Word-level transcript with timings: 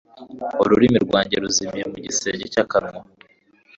ururimi 0.63 0.97
rwanjye 1.05 1.35
ruzumire 1.43 1.83
mu 1.91 1.97
gisenge 2.05 2.45
cy'akanwa 2.53 3.01